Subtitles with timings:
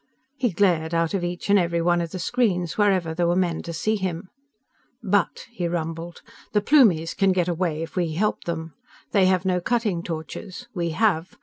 [0.35, 3.61] _"He glared out of each and every one of the screens, wherever there were men
[3.61, 4.29] to see him.
[5.03, 6.23] "But," he rumbled,
[6.55, 8.73] "_the Plumies can get away if we help them.
[9.11, 10.67] They have no cutting torches.
[10.73, 11.37] We have.